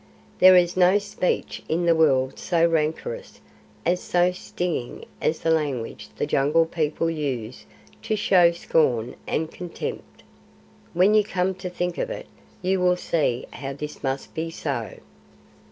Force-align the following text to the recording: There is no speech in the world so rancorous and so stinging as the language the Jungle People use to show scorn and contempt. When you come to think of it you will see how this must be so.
There 0.39 0.55
is 0.57 0.75
no 0.75 0.97
speech 0.97 1.61
in 1.69 1.85
the 1.85 1.93
world 1.93 2.39
so 2.39 2.65
rancorous 2.65 3.39
and 3.85 3.99
so 3.99 4.31
stinging 4.31 5.05
as 5.21 5.41
the 5.41 5.51
language 5.51 6.09
the 6.17 6.25
Jungle 6.25 6.65
People 6.65 7.07
use 7.07 7.67
to 8.01 8.15
show 8.15 8.51
scorn 8.51 9.15
and 9.27 9.51
contempt. 9.51 10.23
When 10.95 11.13
you 11.13 11.23
come 11.23 11.53
to 11.53 11.69
think 11.69 11.99
of 11.99 12.09
it 12.09 12.25
you 12.63 12.79
will 12.79 12.97
see 12.97 13.45
how 13.51 13.73
this 13.73 14.03
must 14.03 14.33
be 14.33 14.49
so. 14.49 14.95